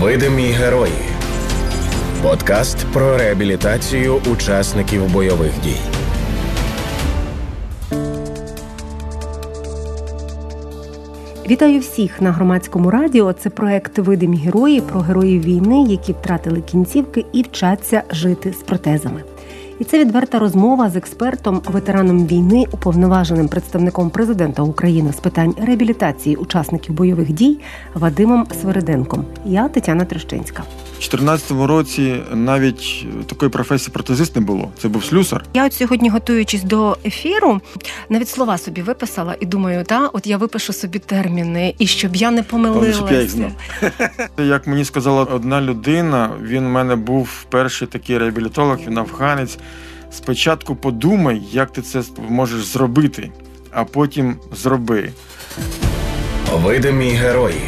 [0.00, 0.92] Видимі герої.
[2.22, 5.80] Подкаст про реабілітацію учасників бойових дій.
[11.48, 13.32] Вітаю всіх на громадському радіо.
[13.32, 19.22] Це проект Видимі герої про героїв війни, які втратили кінцівки і вчаться жити з протезами.
[19.80, 26.36] І це відверта розмова з експертом, ветераном війни, уповноваженим представником президента України з питань реабілітації
[26.36, 27.60] учасників бойових дій
[27.94, 29.24] Вадимом Свериденком.
[29.44, 30.62] Я Тетяна Трещинська.
[30.62, 34.70] У 2014 році навіть такої професії протезист не було.
[34.78, 35.44] Це був слюсар.
[35.54, 37.60] Я от сьогодні, готуючись до ефіру,
[38.08, 42.30] навіть слова собі виписала і думаю, та от я випишу собі терміни, і щоб я
[42.30, 42.92] не помилилася.
[42.92, 43.50] Щоб я їх знав.
[44.38, 49.58] Як мені сказала одна людина, він у мене був перший такий реабілітолог, він афганець.
[50.12, 53.30] Спочатку подумай, як ти це можеш зробити,
[53.70, 55.10] а потім зроби.
[56.52, 57.60] Видимі герої.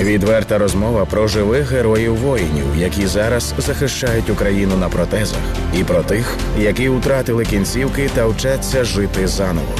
[0.00, 5.40] Відверта розмова про живих героїв воїнів, які зараз захищають Україну на протезах,
[5.76, 9.74] і про тих, які втратили кінцівки та вчаться жити заново.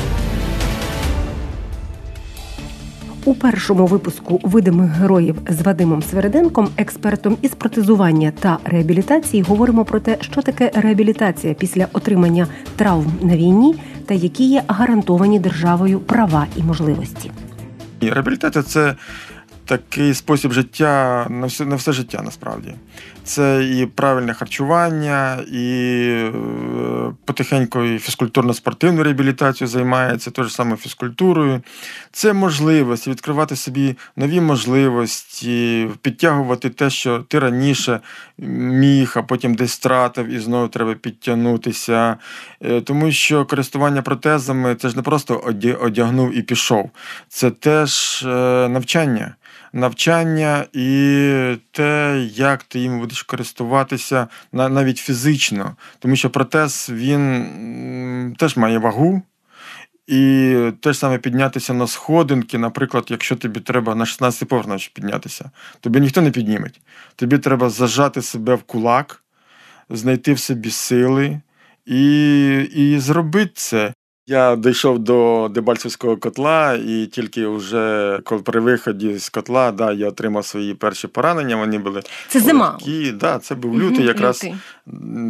[3.29, 10.01] У першому випуску видимих героїв з Вадимом Свериденком, експертом із протезування та реабілітації, говоримо про
[10.01, 13.75] те, що таке реабілітація після отримання травм на війні
[14.07, 17.31] та які є гарантовані державою права і можливості.
[18.01, 18.95] Реабілітація це
[19.69, 22.75] такий спосіб життя на все на все життя насправді.
[23.25, 25.65] Це і правильне харчування, і
[26.11, 26.33] е,
[27.25, 31.63] потихеньку і фізкультурно-спортивну реабілітацію займається, теж саме фізкультурою.
[32.13, 38.01] Це можливість відкривати собі нові можливості, підтягувати те, що ти раніше
[38.39, 42.17] міг, а потім десь стратив, і знову треба підтягнутися.
[42.65, 46.91] Е, тому що користування протезами це ж не просто одягнув і пішов,
[47.29, 48.29] це теж е,
[48.69, 49.35] навчання
[49.73, 55.77] навчання і те, як ти їм будеш користуватися навіть фізично.
[55.99, 59.23] Тому що протез він теж має вагу.
[60.07, 65.51] І те ж саме піднятися на сходинки, наприклад, якщо тобі треба на 16 поверх піднятися,
[65.81, 66.81] тобі ніхто не підніметь.
[67.17, 69.23] Тобі треба зажати себе в кулак,
[69.91, 71.41] знайти в собі сили
[71.87, 73.93] і і зробити це.
[74.31, 80.09] Я дійшов до Дебальцевського котла, і тільки вже коли при виході з котла, да, я
[80.09, 81.57] отримав свої перші поранення.
[81.57, 82.79] Вони були це зима.
[83.15, 84.07] Да, Це був лютий.
[84.07, 84.55] Якраз лютий.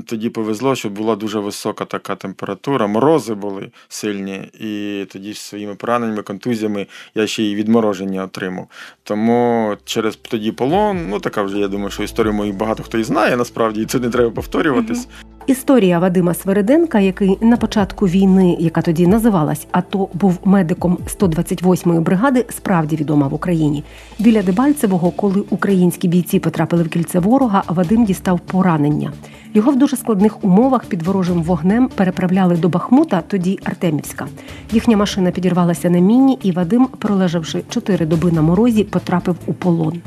[0.07, 6.23] тоді повезло, що була дуже висока така температура, морози були сильні, і тоді своїми пораненнями,
[6.23, 8.69] контузіями я ще й відмороження отримав.
[9.03, 13.05] Тому через тоді полон, ну така вже я думаю, що історію мою багато хто і
[13.05, 15.09] знає, насправді і це не треба повторюватись.
[15.49, 22.45] Історія Вадима Свериденка, який на початку війни, яка тоді називалась, АТО, був медиком 128-ї бригади,
[22.49, 23.85] справді відома в Україні.
[24.19, 29.13] Біля Дебальцевого, коли українські бійці потрапили в кільце ворога, Вадим дістав поранення.
[29.55, 34.27] Його в дуже складних умовах під ворожим вогнем переправляли до Бахмута, тоді Артемівська.
[34.73, 40.01] Їхня машина підірвалася на міні, і Вадим, пролежавши чотири доби на морозі, потрапив у полон.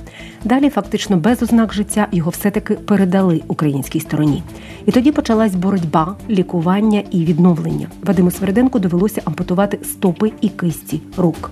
[0.43, 4.43] Далі, фактично, без ознак життя його все-таки передали українській стороні.
[4.85, 7.87] І тоді почалась боротьба, лікування і відновлення.
[8.03, 11.51] Вадиму Сверденку довелося ампутувати стопи і кисті рук.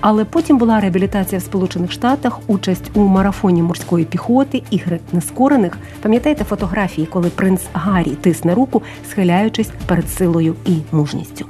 [0.00, 5.78] Але потім була реабілітація в Сполучених Штатах, участь у марафоні морської піхоти, ігри нескорених.
[6.02, 11.46] Пам'ятаєте фотографії, коли принц Гаррі тисне руку, схиляючись перед силою і мужністю.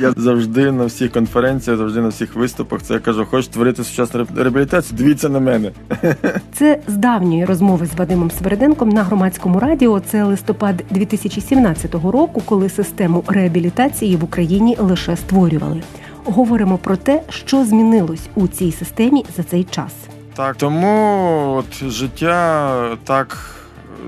[0.00, 2.82] Я завжди на всіх конференціях, завжди на всіх виступах.
[2.82, 5.70] Це я кажу, хочеш створити сучасну реабілітацію, дивіться на мене.
[6.52, 10.00] Це з давньої розмови з Вадимом Свериденком на громадському радіо.
[10.00, 15.82] Це листопад 2017 року, коли систему реабілітації в Україні лише створювали
[16.30, 19.92] говоримо про те, що змінилось у цій системі за цей час.
[20.34, 23.54] Так, тому от життя так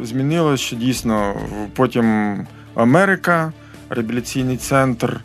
[0.02, 1.34] змінилось, що дійсно
[1.76, 2.36] потім
[2.74, 3.52] Америка,
[3.90, 5.20] реабілітаційний центр.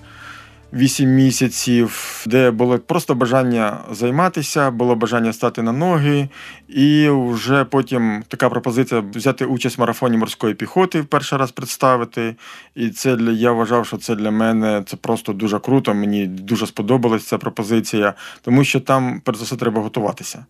[0.75, 6.29] 8 місяців, де було просто бажання займатися, було бажання стати на ноги,
[6.67, 12.35] і вже потім така пропозиція взяти участь в марафоні морської піхоти перший раз представити.
[12.75, 15.93] І це для я вважав, що це для мене це просто дуже круто.
[15.93, 20.45] Мені дуже сподобалась ця пропозиція, тому що там, перш за все, треба готуватися.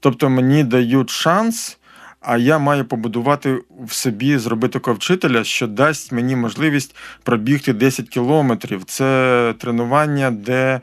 [0.00, 1.76] Тобто мені дають шанс.
[2.20, 8.08] А я маю побудувати в собі, зробити такого вчителя, що дасть мені можливість пробігти 10
[8.08, 8.84] кілометрів.
[8.84, 10.80] Це тренування, де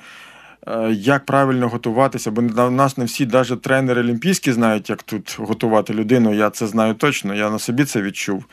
[0.67, 5.37] е, як правильно готуватися, бо в нас не всі, навіть тренери олімпійські, знають, як тут
[5.39, 6.33] готувати людину.
[6.33, 8.45] Я це знаю точно, я на собі це відчув.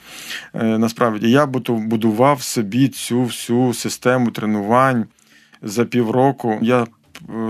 [0.54, 5.06] Е, насправді я будував собі цю всю систему тренувань
[5.62, 6.58] за півроку.
[6.62, 6.86] Я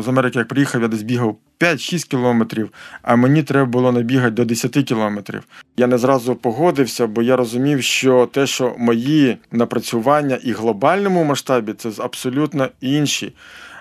[0.00, 2.70] з Америки, як приїхав, я десь бігав 5-6 кілометрів,
[3.02, 5.42] а мені треба було набігати до 10 кілометрів.
[5.76, 11.72] Я не зразу погодився, бо я розумів, що те, що мої напрацювання і глобальному масштабі,
[11.72, 13.32] це абсолютно інші.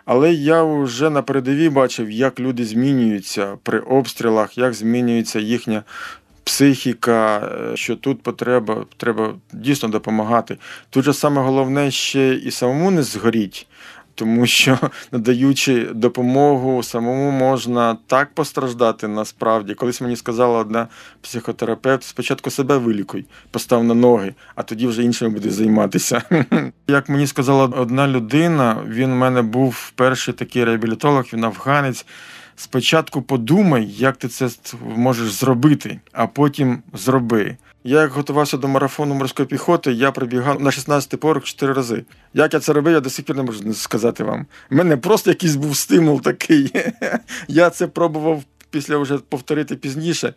[0.05, 5.83] Але я вже на передовій бачив, як люди змінюються при обстрілах, як змінюється їхня
[6.43, 10.57] психіка, е, що тут потреба, треба дійсно допомагати.
[10.89, 13.67] Тут же саме головне ще і самому не згоріть.
[14.15, 14.77] Тому що,
[15.12, 19.74] надаючи допомогу, самому можна так постраждати насправді.
[19.74, 20.88] Колись мені сказала одна
[21.21, 26.21] психотерапевт: спочатку себе вилікуй, постав на ноги, а тоді вже іншими буде займатися.
[26.88, 32.06] Як мені сказала одна людина, він у мене був перший такий реабілітолог, він афганець.
[32.56, 34.50] Спочатку подумай, як ти це
[34.95, 37.57] можеш зробити, а потім зроби.
[37.83, 42.03] Я як готувався до марафону морської піхоти, я прибігав на 16-й поверх 4 рази.
[42.33, 44.45] Як я це робив, я до сих пір не можу сказати вам.
[44.71, 46.71] У мене просто якийсь був стимул такий.
[47.47, 50.33] Я це пробував після вже повторити пізніше.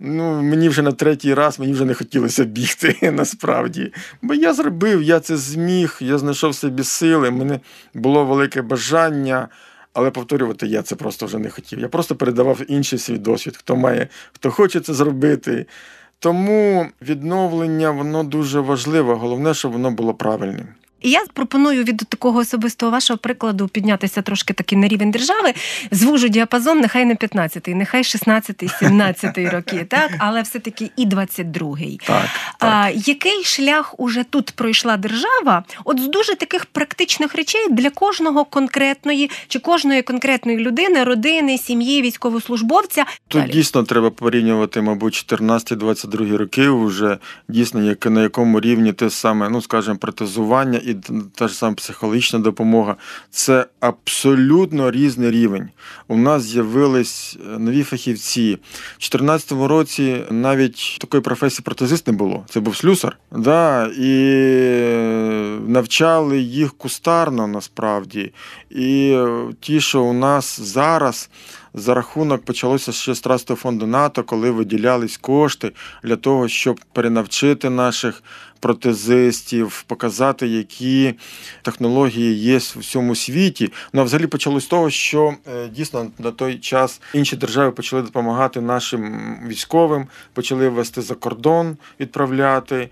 [0.00, 3.92] Ну, мені вже на третій раз мені вже не хотілося бігти насправді.
[4.22, 7.60] Бо я зробив, я це зміг, я знайшов собі сили, мене
[7.94, 9.48] було велике бажання.
[9.92, 11.78] Але повторювати я це просто вже не хотів.
[11.78, 15.66] Я просто передавав інший свій досвід, хто має, хто хоче це зробити.
[16.22, 19.14] Тому відновлення воно дуже важливе.
[19.14, 20.66] Головне, щоб воно було правильним.
[21.00, 25.54] І я пропоную від такого особистого вашого прикладу піднятися трошки таки на рівень держави.
[25.90, 32.00] Звужу діапазон, нехай не 15-й, нехай 16-й, 17-й роки, так, але все-таки і 22-й.
[32.06, 32.24] Так,
[32.58, 32.70] так.
[32.72, 35.64] А, Який шлях уже тут пройшла держава?
[35.84, 42.02] От з дуже таких практичних речей для кожного конкретної чи кожної конкретної людини, родини, сім'ї,
[42.02, 43.04] військовослужбовця.
[43.28, 43.52] Тут Далі.
[43.52, 47.18] дійсно треба порівнювати, мабуть, 14-22 роки, вже
[47.48, 50.96] дійсно, як на якому рівні те саме, ну скажімо, протезування і
[51.34, 52.96] та ж сама психологічна допомога.
[53.30, 55.68] Це абсолютно різний рівень.
[56.08, 58.52] У нас з'явились е, нові фахівці.
[58.52, 62.44] У 2014 році навіть такої професії протезист не було.
[62.48, 63.18] Це був слюсар.
[63.32, 64.40] Да, І
[64.82, 68.32] е, навчали їх кустарно насправді.
[68.70, 71.30] І е, ті, що у нас зараз.
[71.74, 75.72] За рахунок почалося ще з Трастового фонду НАТО, коли виділялись кошти
[76.04, 78.22] для того, щоб перенавчити наших
[78.60, 81.14] протезистів, показати, які
[81.62, 83.72] технології є в всьому світі.
[83.92, 88.02] Ну а взагалі почалось з того, що е, дійсно на той час інші держави почали
[88.02, 92.88] допомагати нашим військовим, почали вести за кордон, відправляти.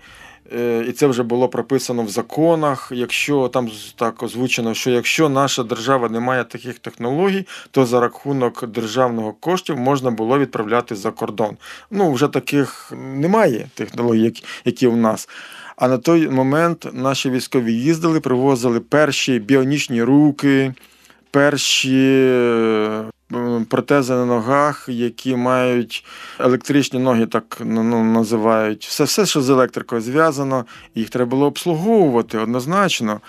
[0.53, 2.91] Е, І це вже було прописано в законах.
[2.95, 8.67] Якщо там так озвучено, що якщо наша держава не має таких технологій, то за рахунок
[8.67, 11.57] державного коштів можна було відправляти за кордон.
[11.91, 14.33] Ну вже таких немає технологій,
[14.65, 15.29] які у нас.
[15.75, 20.73] А на той момент наші військові їздили, привозили перші біонічні руки,
[21.31, 23.03] перші е,
[23.65, 26.05] протези на ногах, які мають
[26.39, 28.85] електричні ноги, так ну, називають.
[28.85, 30.65] Все, все, що з електрикою зв'язано,
[30.95, 33.21] їх треба було обслуговувати однозначно.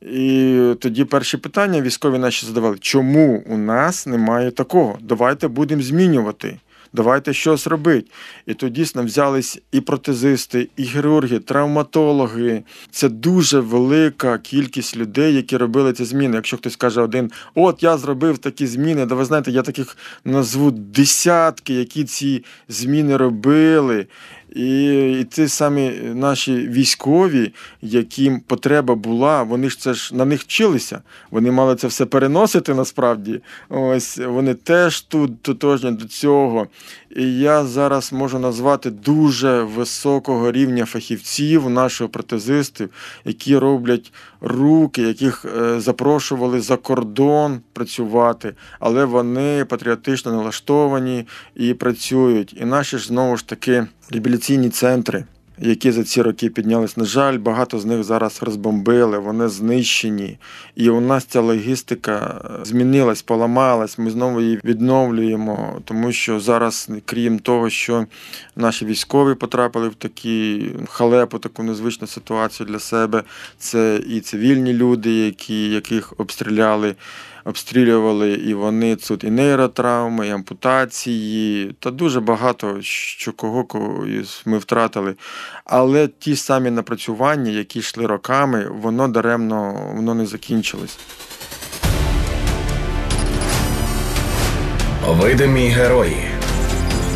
[0.00, 4.98] І тоді перші питання військові наші задавали, чому у нас немає такого?
[5.00, 6.56] Давайте будемо змінювати
[6.94, 8.10] давайте щось робити.
[8.46, 12.62] І тут дійсно взялись і протезисти, і хірурги, травматологи.
[12.90, 16.36] Це дуже велика кількість людей, які робили ці зміни.
[16.36, 20.70] Якщо хтось каже один, от я зробив такі зміни, да ви знаєте, я таких назву
[20.70, 24.06] десятки, які ці зміни робили.
[24.54, 30.40] І і ті самі наші військові, яким потреба була, вони ж це ж на них
[30.40, 31.02] вчилися.
[31.30, 33.40] Вони мали це все переносити насправді.
[33.68, 36.66] Ось вони теж тут тотожні до цього.
[37.16, 42.90] І я зараз можу назвати дуже високого рівня фахівців, наших протезистів,
[43.24, 52.56] які роблять руки, яких е, запрошували за кордон працювати, але вони патріотично налаштовані і працюють.
[52.60, 55.24] І наші ж знову ж таки реабілітаційні центри
[55.58, 56.96] які за ці роки піднялись.
[56.96, 60.38] На жаль, багато з них зараз розбомбили, вони знищені.
[60.76, 63.98] І у нас ця логістика е, змінилась, поламалась.
[63.98, 68.06] Ми знову її відновлюємо, тому що зараз, крім того, що
[68.56, 73.22] наші військові потрапили в такі халепу, таку незвичну ситуацію для себе,
[73.58, 76.94] це і цивільні люди, які, яких обстріляли
[77.44, 83.66] обстрілювали, і вони тут і нейротравми, і ампутації, та дуже багато що кого
[84.46, 85.14] ми втратили.
[85.64, 90.98] Але ті самі напрацювання, які йшли роками, воно даремно воно не закінчилось.
[95.08, 96.28] Видимі герої.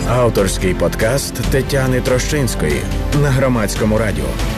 [0.08, 2.82] Авторський подкаст Тетяни Трощинської
[3.22, 4.57] на громадському радіо.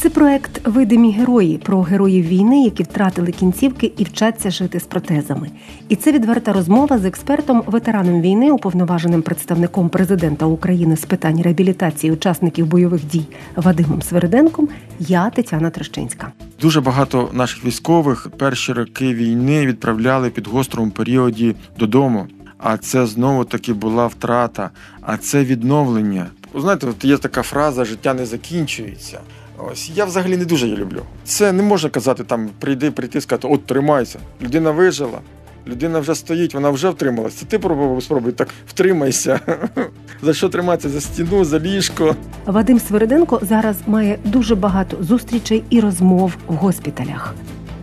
[0.00, 5.50] Це проект Видимі герої про героїв війни, які втратили кінцівки і вчаться жити з протезами.
[5.88, 12.12] І це відверта розмова з експертом, ветераном війни, уповноваженим представником президента України з питань реабілітації
[12.12, 13.24] учасників бойових дій
[13.56, 14.68] Вадимом Свериденком.
[14.98, 16.32] Я Тетяна Трещинська.
[16.60, 22.26] Дуже багато наших військових перші роки війни відправляли під гострому періоді додому.
[22.58, 26.26] А це знову таки була втрата, а це відновлення.
[26.54, 29.20] Знаєте, от є така фраза Життя не закінчується.
[29.58, 31.02] Ось я взагалі не дуже її люблю.
[31.24, 34.18] Це не можна казати там прийди, прийти, сказати, от тримайся.
[34.42, 35.18] Людина вижила,
[35.66, 37.44] людина вже стоїть, вона вже втрималася.
[37.46, 39.40] Ти пробував спробуй так втримайся.
[40.22, 40.88] За що триматися?
[40.88, 42.16] За стіну, за ліжко.
[42.46, 47.34] Вадим Свириденко зараз має дуже багато зустрічей і розмов в госпіталях.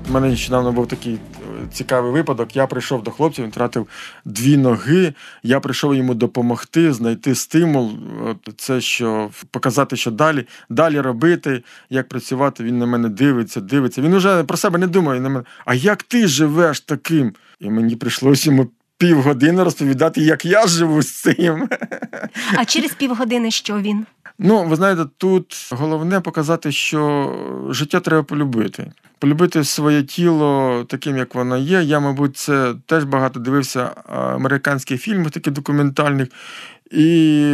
[0.09, 1.17] У мене нещодавно був такий
[1.73, 2.55] цікавий випадок.
[2.55, 3.87] Я прийшов до хлопців, він втратив
[4.25, 5.13] дві ноги.
[5.43, 7.91] Я прийшов йому допомогти, знайти стимул.
[8.57, 12.63] Це що показати, що далі, далі робити, як працювати.
[12.63, 14.01] Він на мене дивиться, дивиться.
[14.01, 15.21] Він уже про себе не думає.
[15.21, 17.33] На мене, а як ти живеш таким?
[17.59, 21.69] І мені прийшлося йому півгодини розповідати, як я живу з цим.
[22.55, 24.05] А через півгодини що він?
[24.39, 27.31] Ну, ви знаєте, тут головне показати, що
[27.69, 28.91] життя треба полюбити.
[29.19, 31.81] Полюбити своє тіло таким, як воно є.
[31.81, 36.27] Я, мабуть, це теж багато дивився американських фільмів, таких документальних.
[36.91, 37.07] І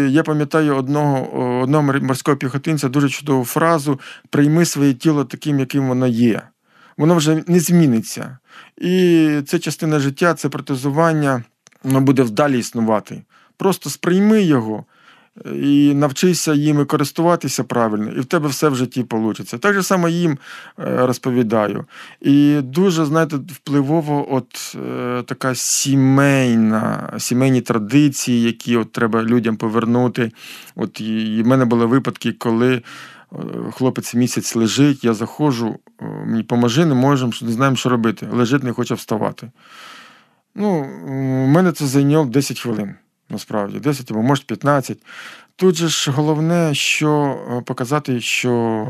[0.09, 6.07] я пам'ятаю одного одного морського піхотинця дуже чудову фразу: прийми своє тіло таким, яким воно
[6.07, 6.41] є.
[6.97, 8.37] Воно вже не зміниться.
[8.77, 11.43] І це частина життя, це протезування,
[11.83, 13.23] воно буде вдалі існувати.
[13.57, 14.85] Просто сприйми його
[15.45, 19.43] і навчися їм користуватися правильно, і в тебе все в житті вийде.
[19.43, 20.37] Так же само їм е,
[21.05, 21.85] розповідаю.
[22.21, 30.31] І дуже, знаєте, впливово от е, така сімейна, сімейні традиції, які от треба людям повернути.
[30.75, 32.81] От і в мене були випадки, коли.
[33.33, 33.37] Е,
[33.71, 35.79] хлопець місяць лежить, я заходжу,
[36.47, 38.27] поможи, не можемо, не знаємо, що робити.
[38.31, 39.51] Лежить, не хоче вставати.
[40.55, 42.95] Ну, У мене це зайняло 10 хвилин
[43.31, 44.97] насправді 10 або може 15.
[45.55, 48.87] Тут же ж головне, що е, показати, що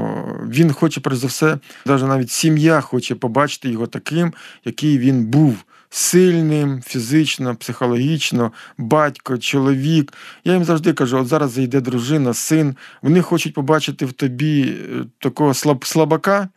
[0.48, 4.34] він хоче, перш за все, навіть навіть сім'я хоче побачити його таким,
[4.66, 5.64] який він був.
[5.94, 10.14] Сильним, фізично, психологічно, батько, чоловік.
[10.44, 12.76] Я їм завжди кажу: от зараз зайде дружина, син.
[13.02, 16.50] Вони хочуть побачити в тобі е, такого слаб, слабака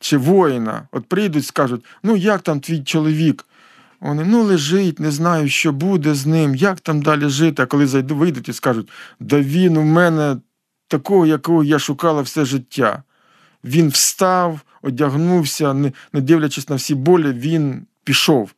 [0.00, 0.88] чи воїна.
[0.92, 3.46] От прийдуть, скажуть: ну як там твій чоловік?
[4.00, 7.62] Вони ну лежить, не знаю, що буде з ним, як там далі жити.
[7.62, 8.88] А коли зайду, вийдуть і скажуть,
[9.20, 10.36] да він у мене
[10.88, 13.02] такого, якого я шукала все життя.
[13.64, 18.50] Він встав, одягнувся, не, не дивлячись на всі болі, він пішов.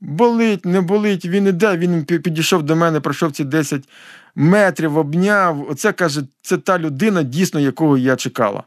[0.00, 3.88] Болить, не болить, він іде, він підійшов до мене, пройшов ці 10
[4.34, 5.70] метрів, обняв.
[5.70, 8.62] Оце каже, це та людина, дійсно, якого я чекала.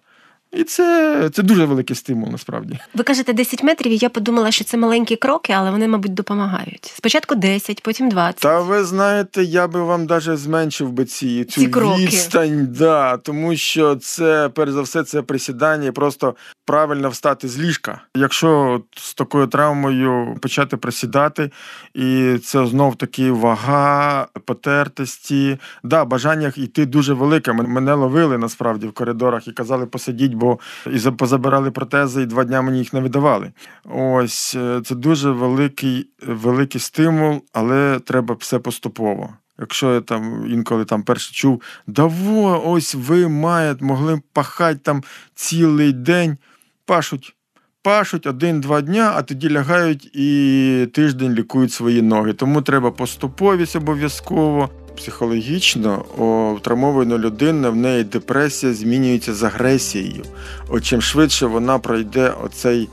[0.51, 2.79] І це це дуже великий стимул, насправді.
[2.93, 6.93] Ви кажете 10 метрів, і я подумала, що це маленькі кроки, але вони, мабуть, допомагають.
[6.95, 8.41] Спочатку 10, потім 20.
[8.41, 12.05] Та ви знаєте, я би вам навіть зменшив би ці цю ці кроки.
[12.05, 17.59] відстань, да, тому що це, перш за все, це присідання і просто правильно встати з
[17.59, 18.01] ліжка.
[18.15, 21.51] Якщо з такою травмою почати присідати,
[21.93, 27.53] і це знов таки вага, потертості, да, бажання йти дуже велике.
[27.53, 32.61] Мене ловили насправді в коридорах і казали, посидіть бо і позабирали протези, і два дня
[32.61, 33.51] мені їх не видавали.
[33.85, 39.29] Ось е, це дуже великий, великий стимул, але треба все поступово.
[39.59, 45.03] Якщо я там інколи там перше чув, даво, ось ви маєте, могли пахати там
[45.35, 46.37] цілий день,
[46.85, 47.35] пашуть.
[47.83, 52.33] Пашуть один-два дня, а тоді лягають і тиждень лікують свої ноги.
[52.33, 60.23] Тому треба поступовість обов'язково психологічно у травмованої людини в неї депресія змінюється з агресією.
[60.69, 62.89] От чим швидше вона пройде оцей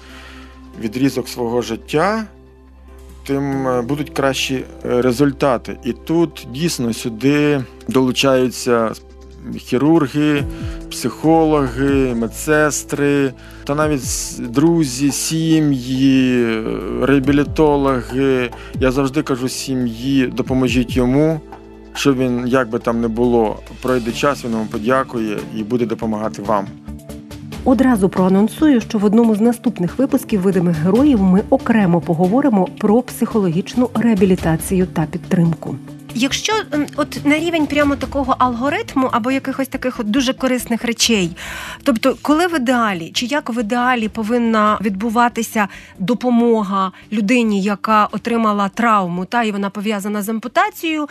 [0.81, 2.25] відрізок свого життя,
[3.27, 5.77] тим е, будуть кращі е, результати.
[5.85, 8.93] І тут дійсно сюди долучаються
[9.57, 10.45] хірурги,
[10.91, 13.33] психологи, медсестри,
[13.65, 14.03] та навіть
[14.39, 16.47] друзі, сім'ї,
[17.03, 18.51] реабілітологи.
[18.81, 21.41] Я завжди кажу сім'ї, допоможіть йому
[21.99, 26.43] що він, як би там не було, пройде час, він вам подякує і буде допомагати
[26.43, 26.67] вам.
[27.65, 33.91] Одразу проанонсую, що в одному з наступних випусків видимих героїв ми окремо поговоримо про психологічну
[33.95, 35.77] реабілітацію та підтримку.
[36.15, 36.53] Якщо
[36.97, 41.31] от на рівень прямо такого алгоритму або якихось таких от дуже корисних речей,
[41.83, 49.25] тобто, коли в ідеалі чи як в ідеалі повинна відбуватися допомога людині, яка отримала травму,
[49.25, 51.09] та і вона пов'язана з ампутацією,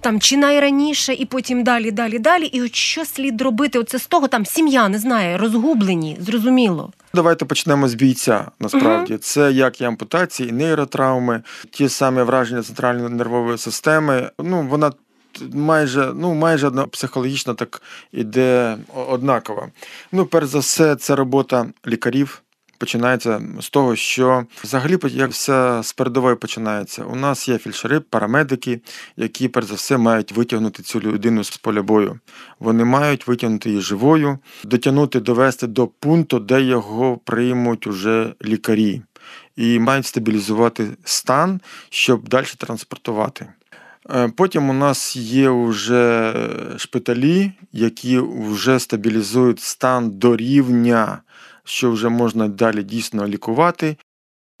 [0.00, 2.44] там чи найраніше, і потім далі, далі, далі.
[2.44, 3.78] І от що слід робити?
[3.78, 6.92] Оце з того там сім'я не знає, розгублені, зрозуміло.
[7.14, 8.50] Давайте почнемо з бійця.
[8.60, 9.22] Насправді, угу.
[9.22, 14.30] це як і ампутації, і нейротравми, ті самі враження центральної нервової системи.
[14.38, 14.92] Ну вона
[15.52, 19.68] майже ну майже одна психологічно так іде однакова.
[20.12, 22.42] Ну, перш за все, це робота лікарів.
[22.80, 27.04] Починається з того, що взагалі як все з передової починається.
[27.04, 28.80] У нас є фельдшери, парамедики,
[29.16, 32.18] які перш за все мають витягнути цю людину з поля бою.
[32.60, 39.02] Вони мають витягнути її живою, дотягнути, довести до пункту, де його приймуть уже лікарі,
[39.56, 41.60] і мають стабілізувати стан,
[41.90, 43.46] щоб далі транспортувати.
[44.10, 46.34] Е, потім у нас є вже
[46.76, 51.18] шпиталі, які вже стабілізують стан до рівня,
[51.70, 53.96] що вже можна далі дійсно лікувати.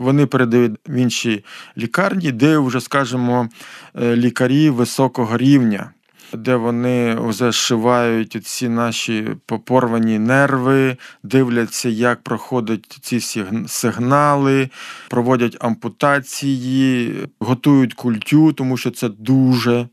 [0.00, 1.44] Вони передають в інші
[1.78, 3.48] лікарні, де вже, скажімо,
[3.94, 5.92] е, лікарі високого рівня
[6.32, 13.20] де вони вже зшивають ці наші попорвані нерви, дивляться, як проходять ці
[13.66, 14.70] сигнали,
[15.08, 19.88] проводять ампутації, готують культю, тому що це дуже.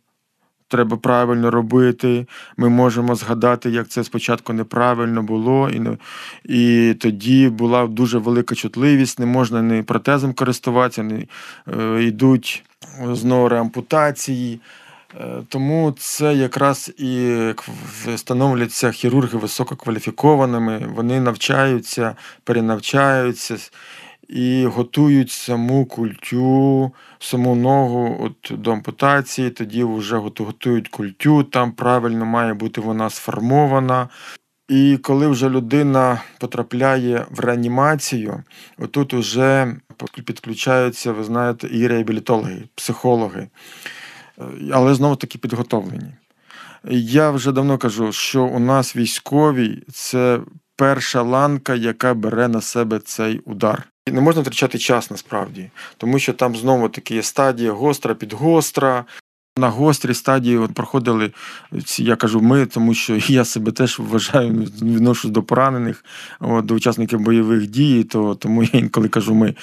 [0.68, 2.28] Треба правильно робити.
[2.58, 5.82] Ми можемо згадати, як це спочатку неправильно було, і
[6.44, 11.26] і тоді була дуже велика чутливість, не можна ні протезом користуватися, не
[12.04, 12.64] йдуть
[13.14, 14.60] знову реампутації.
[15.16, 17.40] Е, тому це якраз і
[18.16, 23.58] становляться хірурги висококваліфікованими, вони навчаються, перенавчаються
[24.30, 32.26] і готують саму культю, саму ногу от до ампутації, тоді вже готують культю, там правильно
[32.26, 34.10] має бути вона сформована.
[34.70, 38.44] І коли вже людина потрапляє в реанімацію,
[38.78, 39.76] отут вже
[40.26, 43.48] підключаються, ви знаєте, і реабілітологи, психологи
[44.74, 46.14] але знову таки підготовлені.
[46.90, 50.40] Я вже давно кажу, що у нас військові це
[50.76, 53.90] перша ланка, яка бере на себе цей удар.
[54.12, 59.06] Не можна втрачати час насправді, тому що там знову таки є стадія гостра, підгостра.
[59.58, 61.32] На гострій стадії от проходили
[61.98, 66.06] я кажу ми, тому що я себе теж вважаю, відношу до поранених,
[66.40, 69.56] от, до учасників бойових дій, то тому я інколи кажу ми.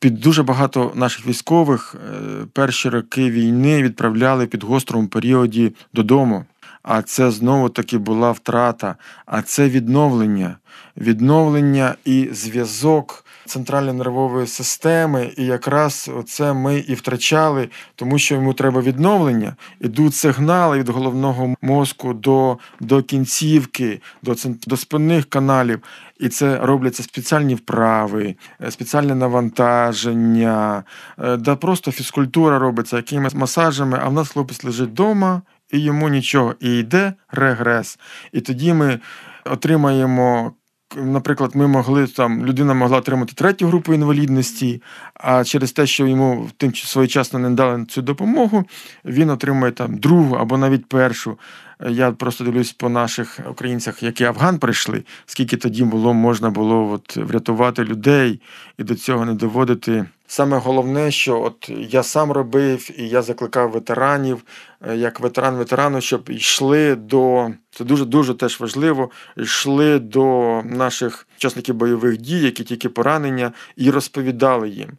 [0.00, 6.44] Під дуже багато наших військових е, перші роки війни відправляли під гострому періоді додому.
[6.82, 8.96] А це знову таки була втрата.
[9.26, 10.56] А це відновлення,
[10.96, 15.32] відновлення і зв'язок центральної нервової системи.
[15.36, 19.56] І якраз це ми і втрачали, тому що йому треба відновлення.
[19.80, 24.34] Ідуть сигнали від головного мозку до до кінцівки, до
[24.66, 25.80] до спинних каналів.
[26.20, 30.84] І це робляться спеціальні вправи, е, спеціальне навантаження,
[31.18, 36.08] е, да просто фізкультура робиться якимись масажами, а в нас хлопець лежить вдома і йому
[36.08, 36.54] нічого.
[36.60, 37.98] І йде регрес.
[38.32, 39.00] І тоді ми
[39.44, 40.52] отримаємо.
[40.94, 44.82] Наприклад, ми могли там людина могла отримати третю групу інвалідності,
[45.14, 48.64] а через те, що йому тим своєчасно не дали цю допомогу,
[49.04, 51.38] він отримує там другу або навіть першу.
[51.80, 57.16] Я просто дивлюсь по наших українцях, які Афган прийшли, скільки тоді було можна було от
[57.16, 58.40] врятувати людей
[58.78, 60.06] і до цього не доводити.
[60.26, 64.44] Саме головне, що от я сам робив, і я закликав ветеранів,
[64.88, 69.10] е, як ветеран ветерану, щоб йшли до це дуже дуже теж важливо.
[69.36, 74.90] Йшли до наших учасників бойових дій, які тільки поранення, і розповідали їм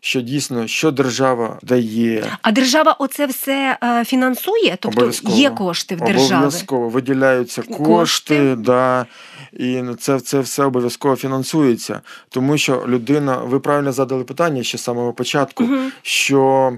[0.00, 2.24] що дійсно що держава дає.
[2.42, 4.76] А держава оце все е, фінансує?
[4.80, 6.38] Тобто є кошти в державі?
[6.38, 8.56] Обов'язково виділяються кошти, кошти.
[8.56, 9.06] да.
[9.52, 14.82] І це це все обов'язково фінансується, тому що людина, ви правильно задали питання ще з
[14.82, 15.76] самого початку, угу.
[16.02, 16.72] що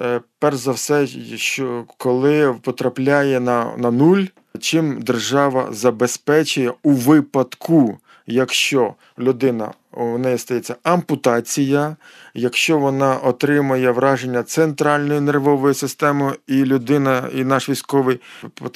[0.00, 4.22] е, перш за все, що коли потрапляє на, на нуль,
[4.60, 11.96] чим держава забезпечує у випадку якщо людина у неї стається ампутація,
[12.34, 18.20] якщо вона отримує враження центральної нервової системи, і людина, і наш військовий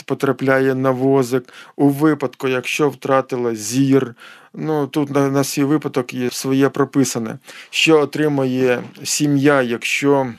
[0.04, 4.14] потрапляє на возик, у випадку, якщо втратила зір,
[4.54, 7.38] ну тут на, на свій випадок є своє прописане,
[7.70, 10.32] що отримує сім'я, якщо,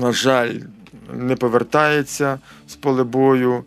[0.00, 0.54] на жаль,
[1.14, 3.64] не повертається з поле бою.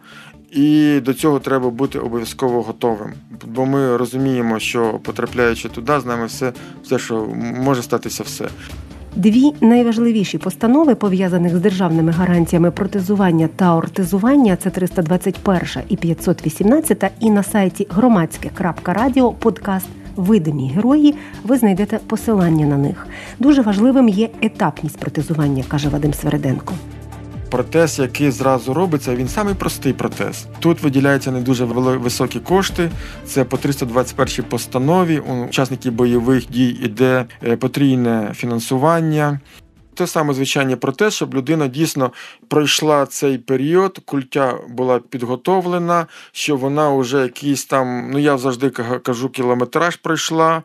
[0.51, 3.13] І до цього треба бути обов'язково готовим.
[3.47, 8.47] Бо ми розуміємо, що потрапляючи туди, з нами все, все, що може статися, все.
[9.15, 17.29] Дві найважливіші постанови, пов'язаних з державними гарантіями протезування та ортезування, це 321 і 518, і
[17.29, 21.15] на сайті громадське.радіо подкаст Видимі герої.
[21.43, 23.07] Ви знайдете посилання на них.
[23.39, 26.73] Дуже важливим є етапність протезування, каже Вадим Свереденко.
[27.51, 30.45] Протез, який зразу робиться, він самий простий протез.
[30.59, 32.91] Тут виділяються не дуже високі кошти.
[33.25, 35.19] Це по 321 постанові.
[35.19, 39.39] У учасників бойових дій іде е, потрійне фінансування.
[39.93, 42.11] Те саме звичайні про те, щоб людина дійсно
[42.47, 48.69] пройшла цей період, культя була підготовлена, що вона вже якийсь там, ну я завжди
[49.03, 50.63] кажу, кілометраж пройшла.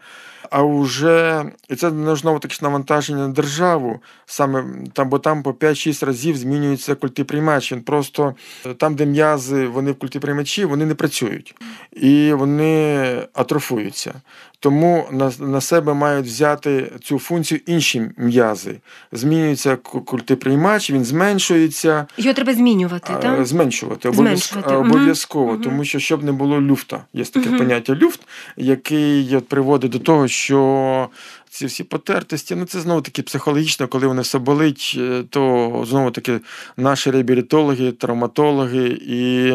[0.50, 5.50] А вже і це не знову таке навантаження на державу, саме там, бо там по
[5.50, 7.72] 5-6 разів змінюється культиприймач.
[7.72, 8.34] Він просто
[8.76, 11.54] там, де м'язи, вони в культиприймачі, вони не працюють
[11.92, 14.14] і вони атрофуються.
[14.60, 18.76] Тому на на себе мають взяти цю функцію інші м'язи.
[19.12, 22.06] Змінюється культиприймач, він зменшується.
[22.16, 23.46] Його треба змінювати, так?
[23.46, 25.62] Зменшувати обов'язково, обов'язково угу.
[25.62, 27.04] тому що щоб не було люфта.
[27.12, 27.58] Є таке угу.
[27.58, 28.20] поняття люфт,
[28.56, 31.08] який приводить до того, що
[31.56, 36.10] ці всі потертості, ну це знову таки психологічно, коли вони все болить, е, то знову
[36.10, 36.40] таки
[36.76, 39.54] наші реабілітологи, травматологи, і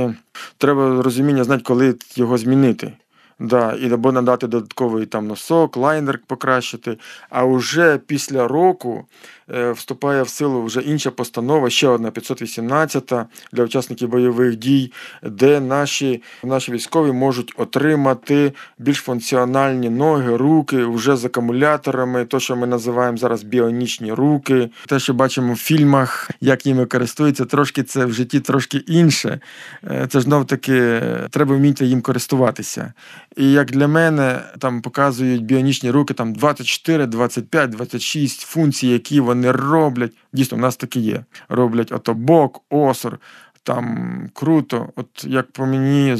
[0.57, 2.93] треба розуміння знати, коли його змінити.
[3.43, 6.97] Да, і або надати додатковий там носок, лайнер покращити.
[7.29, 9.05] А вже після року
[9.71, 13.13] вступає в силу вже інша постанова, ще одна 518
[13.53, 14.91] для учасників бойових дій,
[15.23, 22.55] де наші наші військові можуть отримати більш функціональні ноги, руки вже з акумуляторами, то, що
[22.55, 24.69] ми називаємо зараз біонічні руки.
[24.87, 29.39] Те, що бачимо в фільмах, як ними користуються, трошки це в житті трошки інше.
[29.83, 32.93] Е, це знов таки треба вміти їм користуватися.
[33.37, 39.40] І як для мене там показують біонічні руки, там 24, 25, 26 функцій, які вони
[39.41, 40.11] вони роблять.
[40.33, 41.25] Дійсно, в нас такі є.
[41.49, 43.19] Роблять ото бок, осор.
[43.63, 46.17] Там круто, от як по мені,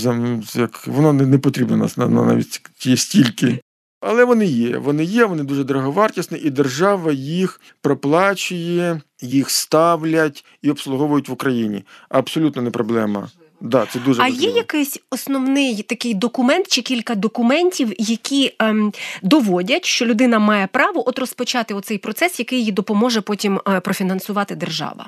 [0.55, 3.61] як воно не, потрібно нас на, на навіть ті стільки.
[4.01, 4.77] Але вони є.
[4.77, 11.83] Вони є, вони дуже дороговартісні, і держава їх проплачує, їх ставлять і обслуговують в Україні.
[12.09, 13.29] Абсолютно не проблема.
[13.61, 14.51] Да, це дуже А важливо.
[14.51, 21.09] є якийсь основний такий документ чи кілька документів, які ем, доводять, що людина має право
[21.09, 25.07] от розпочати оцей процес, який їй допоможе потім е, профінансувати держава?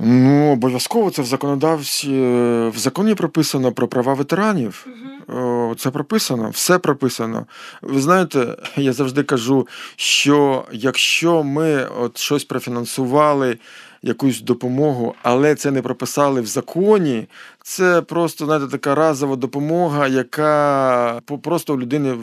[0.00, 4.86] Ну, обов'язково це в законодавстві е, в законі прописано про права ветеранів.
[5.28, 5.74] Угу.
[5.78, 7.46] Це прописано, все прописано.
[7.82, 13.58] Ви знаєте, я завжди кажу, що якщо ми от щось профінансували
[14.02, 17.26] якусь допомогу, але це не прописали в законі.
[17.62, 22.16] Це просто знаєте, така разова допомога, яка просто у людини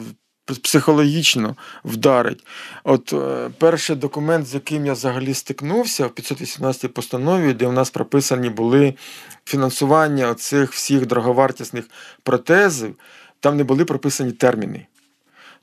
[0.54, 2.46] психологічно вдарить.
[2.84, 7.90] От е, перший документ, з яким я взагалі стикнувся в 518 постанові, де у нас
[7.90, 8.94] прописані були
[9.44, 11.84] фінансування цих всіх дороговартісних
[12.22, 12.94] протезів,
[13.40, 14.86] там не були прописані терміни.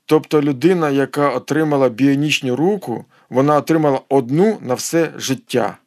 [0.06, 5.78] Тобто людина, яка отримала біонічну руку, вона отримала одну на все життя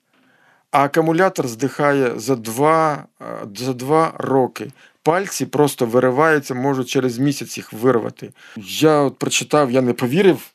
[0.71, 4.71] а акумулятор здихає за два, е, за два роки.
[5.03, 8.31] Пальці просто вириваються, можуть через місяць їх вирвати.
[8.57, 10.51] Я от прочитав, я не повірив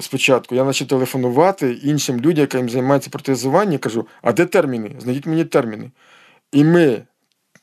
[0.00, 0.54] спочатку.
[0.54, 4.96] Я почав телефонувати іншим людям, яким займаються протезуванням, кажу, а де терміни?
[4.98, 5.90] Знайдіть мені терміни.
[6.52, 7.02] І ми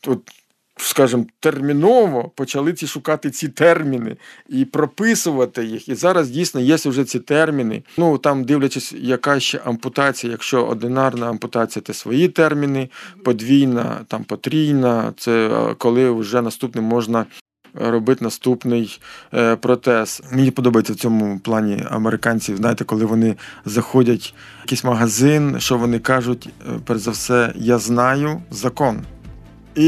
[0.01, 0.42] тут
[0.84, 4.15] скажімо, терміново почали ці шукати ці терміни
[4.50, 5.89] і прописувати їх.
[5.89, 7.84] І зараз дійсно є вже ці терміни.
[7.98, 12.89] Ну там дивлячись, яка ще ампутація, якщо одинарна ампутація, це свої терміни,
[13.24, 17.26] подвійна, там потрійна, це коли вже наступним можна.
[17.76, 19.00] Робити наступний
[19.34, 20.24] е, протез.
[20.32, 22.58] Мені подобається в цьому плані американців.
[22.58, 27.78] Знаєте, коли вони заходять в якийсь магазин, що вони кажуть, е, перш за все, я
[27.78, 29.06] знаю закон.
[29.75, 29.88] І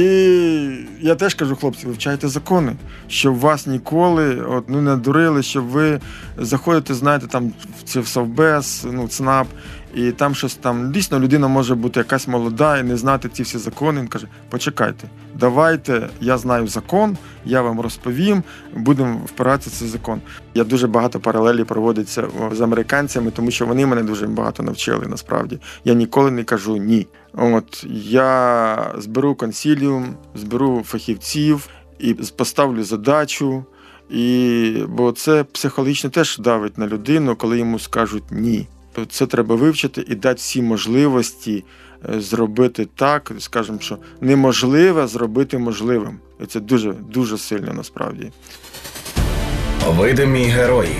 [1.01, 2.75] я теж кажу, хлопці, вивчайте закони,
[3.07, 5.99] щоб вас ніколи от, ну, не дурили, щоб ви
[6.37, 9.47] заходите, знаєте, там в це в Совбез, ну, ЦНАП,
[9.95, 13.57] і там щось там дійсно людина може бути якась молода і не знати ці всі
[13.57, 14.01] закони.
[14.01, 15.07] Він каже: почекайте,
[15.39, 18.43] давайте, я знаю закон, я вам розповім,
[18.73, 20.21] будемо впиратися цей закон.
[20.53, 25.07] Я дуже багато паралелі проводиться з американцями, тому що вони мене дуже багато навчили.
[25.07, 27.07] Насправді я ніколи не кажу ні.
[27.33, 31.67] От я зберу консіліум, зберу фахівців
[31.99, 33.65] і поставлю задачу.
[34.09, 38.67] І бо це психологічно теж давить на людину, коли йому скажуть ні.
[39.09, 41.63] Це треба вивчити і дати всі можливості
[42.17, 46.19] зробити так, скажімо, що неможливе зробити можливим.
[46.43, 48.31] І це дуже дуже сильно насправді.
[49.87, 50.95] Видимі герої.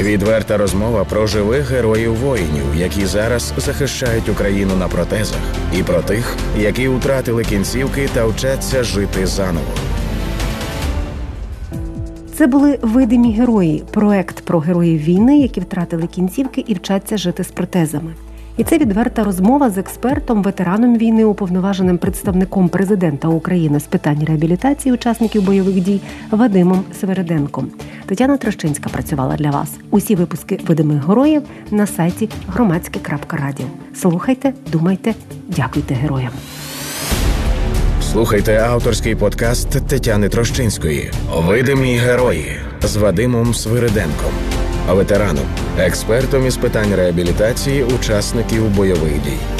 [0.00, 5.40] Відверта розмова про живих героїв воїнів, які зараз захищають Україну на протезах,
[5.78, 9.72] і про тих, які втратили кінцівки та вчаться жити заново.
[12.34, 17.48] Це були видимі герої, проект про героїв війни, які втратили кінцівки і вчаться жити з
[17.50, 18.14] протезами.
[18.58, 24.94] І це відверта розмова з експертом, ветераном війни, уповноваженим представником президента України з питань реабілітації
[24.94, 27.70] учасників бойових дій Вадимом Севереденком.
[28.06, 29.70] Тетяна Трощинська працювала для вас.
[29.90, 33.66] Усі випуски видимих героїв на сайті громадське.радіо.
[33.94, 35.14] Слухайте, думайте,
[35.48, 36.32] дякуйте героям.
[38.12, 44.32] Слухайте авторський подкаст Тетяни Трощинської Видимі герої з Вадимом Свириденком,
[44.94, 45.46] ветераном,
[45.78, 49.57] експертом із питань реабілітації учасників бойових дій.